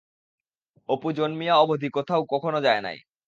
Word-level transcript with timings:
অপু 0.89 1.07
জন্মিয়া 1.11 1.53
অবধি 1.55 1.87
কোথাও 1.89 2.21
কখনও 2.29 2.59
যায় 2.61 2.81
নাই। 2.81 2.97